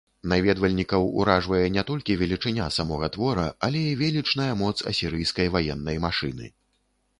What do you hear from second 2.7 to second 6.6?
самога твора, але і велічная моц асірыйскай ваеннай машыны.